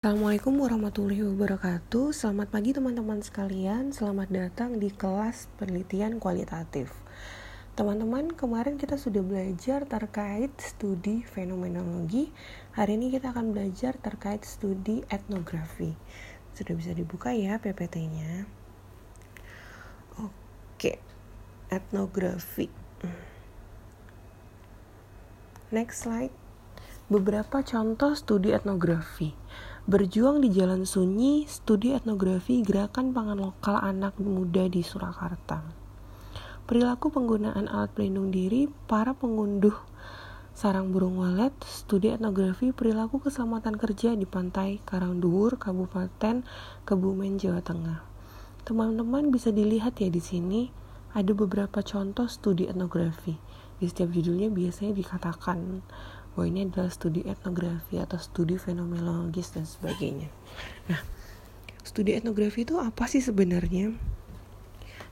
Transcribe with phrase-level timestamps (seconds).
[0.00, 2.16] Assalamualaikum warahmatullahi wabarakatuh.
[2.16, 3.92] Selamat pagi teman-teman sekalian.
[3.92, 6.88] Selamat datang di kelas penelitian kualitatif.
[7.76, 12.32] Teman-teman, kemarin kita sudah belajar terkait studi fenomenologi.
[12.80, 15.92] Hari ini kita akan belajar terkait studi etnografi.
[16.56, 18.48] Sudah bisa dibuka ya PPT-nya
[20.16, 20.96] Oke,
[21.68, 22.72] etnografi.
[25.68, 26.32] Next slide.
[27.12, 29.36] Beberapa contoh studi etnografi
[29.90, 35.66] Berjuang di Jalan Sunyi, studi etnografi gerakan pangan lokal anak muda di Surakarta.
[36.62, 39.74] Perilaku penggunaan alat pelindung diri para pengunduh
[40.54, 46.46] sarang burung walet, studi etnografi perilaku keselamatan kerja di pantai Karangduwur, Kabupaten
[46.86, 48.06] Kebumen, Jawa Tengah.
[48.62, 50.70] Teman-teman bisa dilihat ya di sini
[51.18, 53.34] ada beberapa contoh studi etnografi.
[53.82, 55.82] Di setiap judulnya biasanya dikatakan
[56.40, 60.32] bahwa ini adalah studi etnografi atau studi fenomenologis dan sebagainya.
[60.88, 61.04] Nah,
[61.84, 63.92] studi etnografi itu apa sih sebenarnya?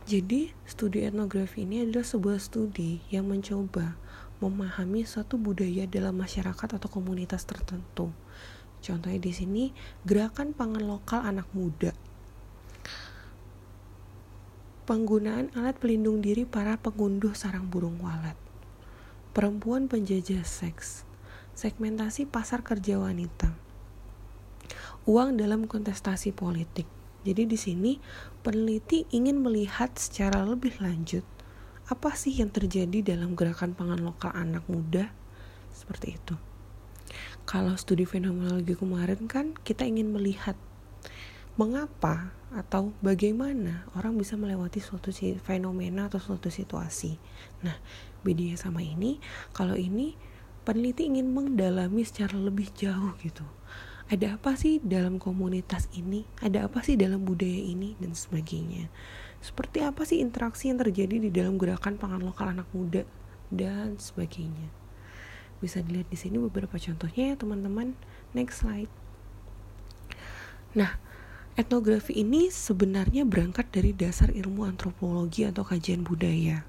[0.09, 4.01] Jadi, studi etnografi ini adalah sebuah studi yang mencoba
[4.41, 8.09] memahami suatu budaya dalam masyarakat atau komunitas tertentu.
[8.81, 9.77] Contohnya di sini,
[10.09, 11.93] gerakan pangan lokal anak muda.
[14.89, 18.41] Penggunaan alat pelindung diri para pengunduh sarang burung walet.
[19.37, 21.08] Perempuan penjajah seks
[21.59, 23.51] segmentasi pasar kerja wanita.
[25.11, 26.87] Uang dalam kontestasi politik.
[27.27, 27.93] Jadi di sini
[28.47, 31.27] peneliti ingin melihat secara lebih lanjut
[31.91, 35.11] apa sih yang terjadi dalam gerakan pangan lokal anak muda
[35.75, 36.39] seperti itu.
[37.43, 40.55] Kalau studi fenomenologi kemarin kan kita ingin melihat
[41.59, 45.11] mengapa atau bagaimana orang bisa melewati suatu
[45.43, 47.19] fenomena atau suatu situasi.
[47.67, 47.75] Nah,
[48.23, 49.19] bedanya sama ini,
[49.51, 50.15] kalau ini
[50.69, 53.41] peneliti ingin mendalami secara lebih jauh gitu.
[54.13, 56.29] Ada apa sih dalam komunitas ini?
[56.45, 57.97] Ada apa sih dalam budaya ini?
[57.97, 58.93] Dan sebagainya.
[59.41, 63.09] Seperti apa sih interaksi yang terjadi di dalam gerakan pangan lokal anak muda?
[63.49, 64.69] Dan sebagainya.
[65.65, 67.97] Bisa dilihat di sini beberapa contohnya ya teman-teman.
[68.37, 68.93] Next slide.
[70.77, 71.01] Nah
[71.57, 76.61] etnografi ini sebenarnya berangkat dari dasar ilmu antropologi atau kajian budaya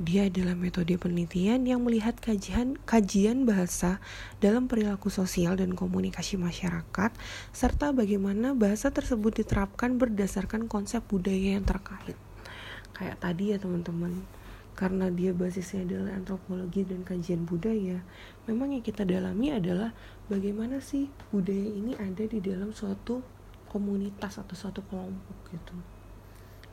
[0.00, 4.00] dia adalah metode penelitian yang melihat kajian, kajian bahasa
[4.40, 7.12] dalam perilaku sosial dan komunikasi masyarakat,
[7.52, 12.16] serta bagaimana bahasa tersebut diterapkan berdasarkan konsep budaya yang terkait.
[12.96, 14.24] Kayak tadi ya teman-teman,
[14.72, 18.00] karena dia basisnya adalah antropologi dan kajian budaya,
[18.48, 19.92] memang yang kita dalami adalah
[20.32, 23.20] bagaimana sih budaya ini ada di dalam suatu
[23.68, 25.76] komunitas atau suatu kelompok gitu.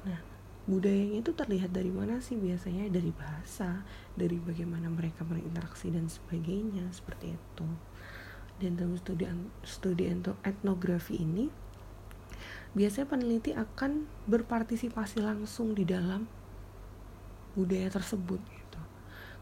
[0.07, 0.36] Nah,
[0.67, 2.35] budayanya itu terlihat dari mana sih?
[2.35, 3.87] Biasanya dari bahasa
[4.19, 7.67] dari bagaimana mereka berinteraksi dan sebagainya seperti itu.
[8.59, 9.25] Dan dalam studi
[9.63, 10.11] studi
[10.43, 11.47] etnografi ini
[12.75, 16.27] biasanya peneliti akan berpartisipasi langsung di dalam
[17.57, 18.56] budaya tersebut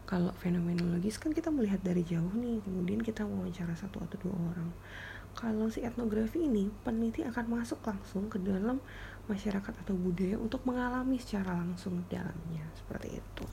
[0.06, 4.70] kalau fenomenologis kan kita melihat dari jauh nih kemudian kita wawancara satu atau dua orang
[5.36, 8.80] kalau si etnografi ini peneliti akan masuk langsung ke dalam
[9.26, 13.44] masyarakat atau budaya untuk mengalami secara langsung dalamnya seperti itu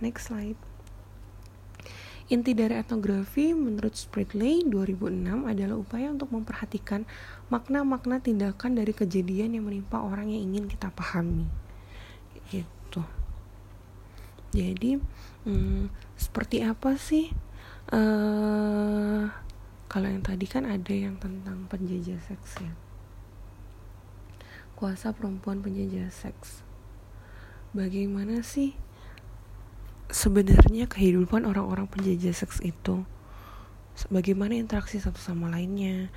[0.00, 0.58] next slide
[2.30, 7.02] Inti dari etnografi menurut Spritley 2006 adalah upaya untuk memperhatikan
[7.50, 11.50] makna-makna tindakan dari kejadian yang menimpa orang yang ingin kita pahami.
[12.54, 12.79] Gitu.
[14.50, 14.98] Jadi,
[15.46, 15.88] hmm,
[16.18, 17.30] seperti apa sih?
[17.90, 19.26] Uh,
[19.90, 22.70] kalau yang tadi kan ada yang tentang penjajah seks ya
[24.80, 26.64] kuasa perempuan penjajah seks.
[27.76, 28.72] Bagaimana sih
[30.08, 33.04] sebenarnya kehidupan orang-orang penjajah seks itu?
[34.08, 36.08] Bagaimana interaksi satu sama lainnya?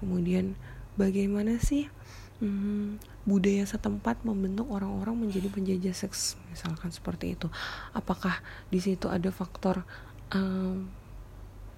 [0.00, 0.56] Kemudian
[0.96, 1.92] bagaimana sih
[2.40, 7.50] hmm, budaya setempat membentuk orang-orang menjadi penjajah seks, misalkan seperti itu?
[7.90, 8.38] Apakah
[8.70, 9.82] di situ ada faktor
[10.30, 10.86] um,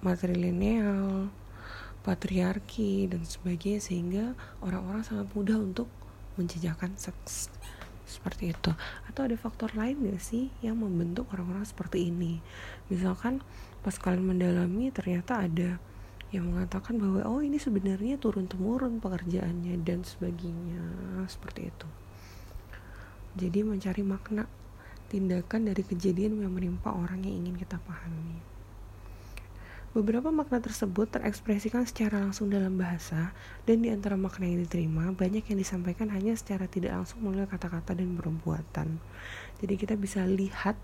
[0.05, 1.33] matrilineal,
[2.05, 4.25] patriarki dan sebagainya sehingga
[4.61, 5.89] orang-orang sangat mudah untuk
[6.37, 7.49] menjejakan seks?
[8.05, 8.73] Seperti itu.
[9.09, 12.41] Atau ada faktor lain gak sih yang membentuk orang-orang seperti ini?
[12.93, 13.41] Misalkan
[13.81, 15.81] pas kalian mendalami ternyata ada
[16.29, 20.81] yang mengatakan bahwa oh ini sebenarnya turun temurun pekerjaannya dan sebagainya.
[21.25, 21.87] Seperti itu.
[23.37, 24.45] Jadi mencari makna
[25.09, 28.41] tindakan dari kejadian yang menimpa orang yang ingin kita pahami.
[29.89, 33.33] Beberapa makna tersebut terekspresikan secara langsung dalam bahasa,
[33.65, 37.97] dan di antara makna yang diterima, banyak yang disampaikan hanya secara tidak langsung melalui kata-kata
[37.97, 39.01] dan perbuatan.
[39.57, 40.77] Jadi kita bisa lihat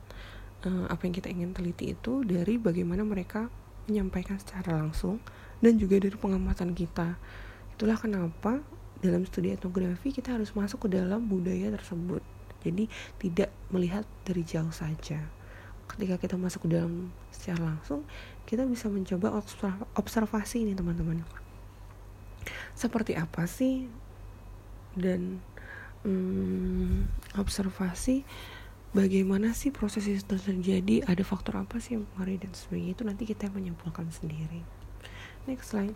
[0.65, 3.45] uh, apa yang kita ingin teliti itu dari bagaimana mereka
[3.87, 5.21] menyampaikan secara langsung
[5.61, 7.17] dan juga dari pengamatan kita.
[7.75, 8.61] Itulah kenapa
[8.99, 12.23] dalam studi etnografi kita harus masuk ke dalam budaya tersebut.
[12.65, 12.89] Jadi
[13.21, 15.21] tidak melihat dari jauh saja.
[15.85, 18.01] Ketika kita masuk ke dalam secara langsung
[18.49, 19.37] kita bisa mencoba
[19.93, 21.21] observasi ini teman-teman.
[22.73, 23.85] Seperti apa sih
[24.97, 25.43] dan
[26.01, 27.05] hmm,
[27.37, 28.25] observasi
[28.95, 31.03] bagaimana sih proses itu terjadi?
[31.03, 32.91] Ada faktor apa sih yang mempengaruhi dan sebagainya?
[32.95, 34.63] Itu nanti kita menyimpulkan sendiri.
[35.45, 35.93] Next slide.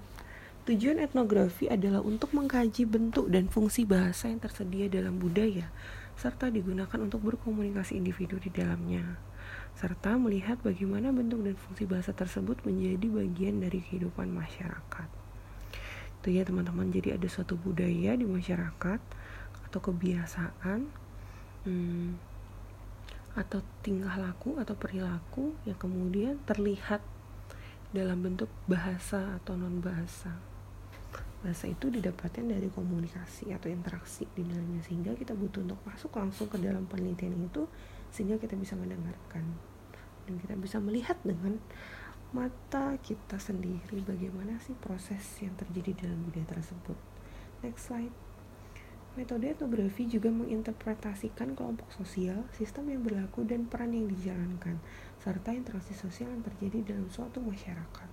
[0.68, 5.72] Tujuan etnografi adalah untuk mengkaji bentuk dan fungsi bahasa yang tersedia dalam budaya
[6.20, 9.18] serta digunakan untuk berkomunikasi individu di dalamnya
[9.80, 15.08] serta melihat bagaimana bentuk dan fungsi bahasa tersebut menjadi bagian dari kehidupan masyarakat.
[16.20, 16.92] Itu ya teman-teman.
[16.92, 19.00] Jadi ada suatu budaya di masyarakat
[19.72, 20.92] atau kebiasaan
[21.64, 22.29] hmm,
[23.40, 27.00] atau tingkah laku atau perilaku yang kemudian terlihat
[27.96, 30.36] dalam bentuk bahasa atau non bahasa
[31.40, 36.52] bahasa itu didapatkan dari komunikasi atau interaksi di dalamnya sehingga kita butuh untuk masuk langsung
[36.52, 37.64] ke dalam penelitian itu
[38.12, 39.48] sehingga kita bisa mendengarkan.
[40.28, 41.56] Dan kita bisa melihat dengan
[42.36, 46.98] mata kita sendiri bagaimana sih proses yang terjadi dalam budaya tersebut.
[47.64, 48.29] Next slide
[49.18, 54.78] Metode etnografi juga menginterpretasikan kelompok sosial, sistem yang berlaku, dan peran yang dijalankan,
[55.18, 58.10] serta interaksi sosial yang terjadi dalam suatu masyarakat.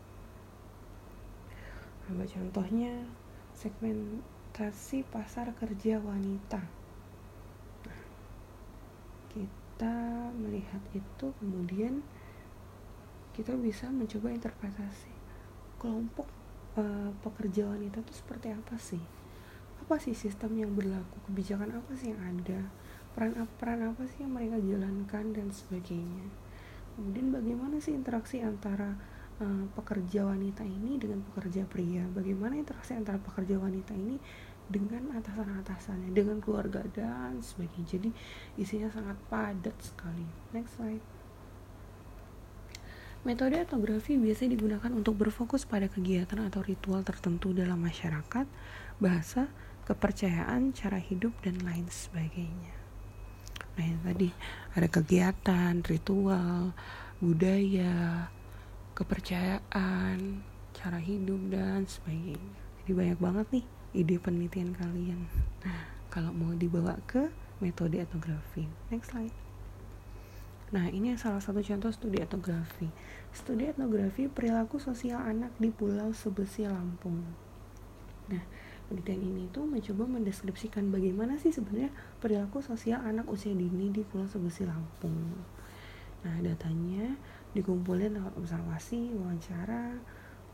[2.06, 3.04] Nah, contohnya,
[3.52, 6.64] segmentasi pasar kerja wanita.
[7.84, 8.02] Nah,
[9.28, 9.96] kita
[10.32, 12.00] melihat itu, kemudian
[13.36, 15.12] kita bisa mencoba interpretasi
[15.76, 16.24] kelompok
[16.80, 19.25] uh, pekerja wanita itu seperti apa sih
[19.86, 21.14] apa sih sistem yang berlaku?
[21.30, 22.58] Kebijakan apa sih yang ada?
[23.14, 26.26] Peran peran apa sih yang mereka jalankan dan sebagainya?
[26.98, 28.98] Kemudian bagaimana sih interaksi antara
[29.38, 32.02] uh, pekerja wanita ini dengan pekerja pria?
[32.10, 34.18] Bagaimana interaksi antara pekerja wanita ini
[34.66, 37.86] dengan atasan-atasannya dengan keluarga dan sebagainya?
[37.86, 38.10] Jadi
[38.58, 40.26] isinya sangat padat sekali.
[40.50, 41.06] Next slide.
[43.22, 48.46] Metode etnografi biasanya digunakan untuk berfokus pada kegiatan atau ritual tertentu dalam masyarakat,
[48.98, 49.46] bahasa,
[49.86, 52.74] kepercayaan, cara hidup, dan lain sebagainya.
[53.78, 54.28] Nah, yang tadi
[54.74, 56.74] ada kegiatan, ritual,
[57.22, 58.26] budaya,
[58.98, 60.42] kepercayaan,
[60.74, 62.52] cara hidup, dan sebagainya.
[62.82, 63.64] Jadi banyak banget nih
[63.96, 65.24] ide penelitian kalian.
[66.12, 68.68] Kalau mau dibawa ke metode etnografi.
[68.92, 69.32] Next slide.
[70.74, 72.90] Nah, ini salah satu contoh studi etnografi.
[73.30, 77.22] Studi etnografi perilaku sosial anak di Pulau Sebesi Lampung.
[78.26, 78.42] Nah,
[78.86, 81.90] penelitian ini tuh mencoba mendeskripsikan bagaimana sih sebenarnya
[82.22, 85.34] perilaku sosial anak usia dini di Pulau Sebesi Lampung.
[86.26, 87.14] Nah, datanya
[87.54, 89.94] dikumpulin lewat observasi, wawancara,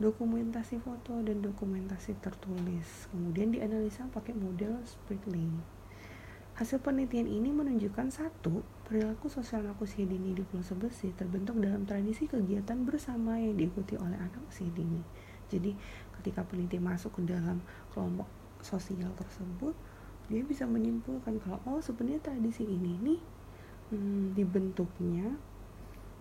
[0.01, 3.09] dokumentasi foto, dan dokumentasi tertulis.
[3.13, 5.83] Kemudian dianalisa pakai model Spritling.
[6.53, 11.89] Hasil penelitian ini menunjukkan satu, perilaku sosial anak usia dini di Pulau Sebesi terbentuk dalam
[11.89, 15.01] tradisi kegiatan bersama yang diikuti oleh anak usia dini.
[15.49, 15.73] Jadi
[16.23, 17.59] ketika peneliti masuk ke dalam
[17.91, 18.31] kelompok
[18.63, 19.75] sosial tersebut
[20.31, 23.21] dia bisa menyimpulkan kalau oh sebenarnya tradisi ini nih
[23.91, 25.35] hmm, dibentuknya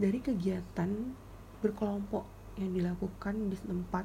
[0.02, 0.90] dari kegiatan
[1.62, 2.26] berkelompok
[2.58, 4.04] yang dilakukan di tempat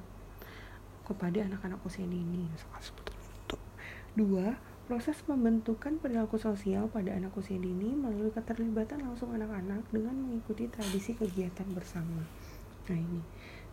[1.08, 2.44] kepada anak-anak usia dini.
[4.12, 10.70] Dua proses pembentukan perilaku sosial pada anak usia dini melalui keterlibatan langsung anak-anak dengan mengikuti
[10.70, 12.22] tradisi kegiatan bersama.
[12.86, 13.22] Nah ini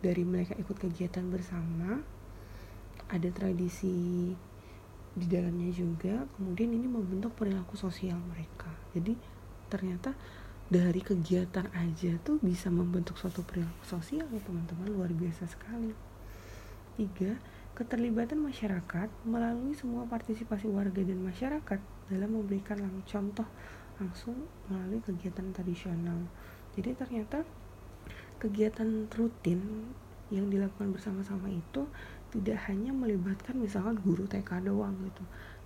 [0.04, 2.04] dari mereka ikut kegiatan bersama
[3.08, 4.36] ada tradisi
[5.14, 8.68] di dalamnya juga kemudian ini membentuk perilaku sosial mereka.
[8.92, 9.16] Jadi
[9.72, 10.12] ternyata
[10.68, 14.92] dari kegiatan aja tuh bisa membentuk suatu perilaku sosial ya teman-teman.
[14.92, 15.96] Luar biasa sekali.
[17.00, 17.38] Tiga
[17.78, 19.10] keterlibatan masyarakat.
[19.24, 21.80] Melalui semua partisipasi warga dan masyarakat
[22.10, 23.46] dalam memberikan contoh
[24.02, 26.26] langsung melalui kegiatan tradisional.
[26.74, 27.46] Jadi ternyata
[28.44, 29.88] kegiatan rutin
[30.28, 31.88] yang dilakukan bersama-sama itu
[32.36, 35.24] tidak hanya melibatkan misalkan guru TK doang gitu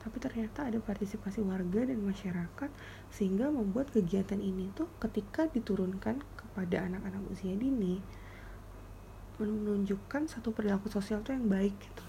[0.08, 2.70] tapi ternyata ada partisipasi warga dan masyarakat
[3.12, 8.00] sehingga membuat kegiatan ini tuh ketika diturunkan kepada anak-anak usia dini
[9.38, 12.06] menunjukkan satu perilaku sosial tuh yang baik gitu.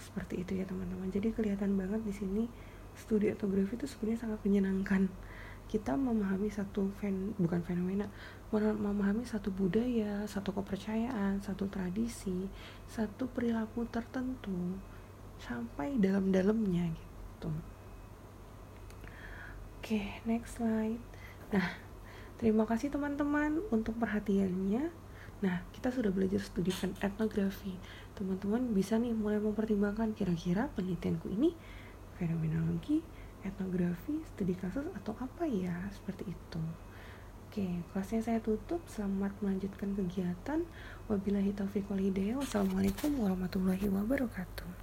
[0.00, 1.12] Seperti itu ya teman-teman.
[1.12, 2.44] Jadi kelihatan banget di sini
[2.96, 5.10] studi etnografi itu sebenarnya sangat menyenangkan
[5.74, 8.06] kita memahami satu fen bukan fenomena
[8.54, 12.46] memahami satu budaya satu kepercayaan satu tradisi
[12.86, 14.78] satu perilaku tertentu
[15.42, 17.50] sampai dalam-dalamnya gitu.
[19.82, 21.02] Oke next slide.
[21.50, 21.74] Nah
[22.38, 24.94] terima kasih teman-teman untuk perhatiannya.
[25.42, 26.72] Nah, kita sudah belajar studi
[27.04, 27.76] etnografi.
[28.16, 31.52] Teman-teman bisa nih mulai mempertimbangkan kira-kira penelitianku ini
[32.16, 33.04] fenomenologi,
[33.44, 36.62] etnografi, studi kasus atau apa ya, seperti itu.
[37.54, 38.82] Oke, kelasnya saya tutup.
[38.90, 40.66] Selamat melanjutkan kegiatan.
[41.06, 42.42] Wabillahi taufiq wal hidayah.
[42.42, 44.74] Wassalamualaikum warahmatullahi wabarakatuh.